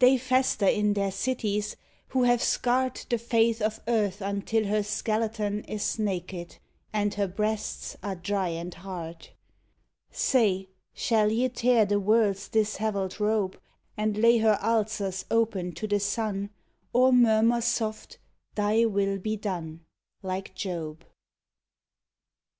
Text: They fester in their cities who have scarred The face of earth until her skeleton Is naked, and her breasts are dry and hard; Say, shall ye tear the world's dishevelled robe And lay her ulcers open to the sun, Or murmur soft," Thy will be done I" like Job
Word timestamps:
They 0.00 0.18
fester 0.18 0.66
in 0.66 0.94
their 0.94 1.12
cities 1.12 1.76
who 2.08 2.24
have 2.24 2.42
scarred 2.42 2.96
The 3.08 3.16
face 3.16 3.60
of 3.60 3.78
earth 3.86 4.20
until 4.20 4.66
her 4.66 4.82
skeleton 4.82 5.62
Is 5.66 6.00
naked, 6.00 6.56
and 6.92 7.14
her 7.14 7.28
breasts 7.28 7.96
are 8.02 8.16
dry 8.16 8.48
and 8.48 8.74
hard; 8.74 9.28
Say, 10.10 10.68
shall 10.94 11.30
ye 11.30 11.48
tear 11.48 11.84
the 11.84 12.00
world's 12.00 12.48
dishevelled 12.48 13.20
robe 13.20 13.56
And 13.96 14.16
lay 14.18 14.38
her 14.38 14.58
ulcers 14.60 15.24
open 15.30 15.70
to 15.74 15.86
the 15.86 16.00
sun, 16.00 16.50
Or 16.92 17.12
murmur 17.12 17.60
soft," 17.60 18.18
Thy 18.56 18.84
will 18.84 19.20
be 19.20 19.36
done 19.36 19.84
I" 20.24 20.26
like 20.26 20.56
Job 20.56 21.04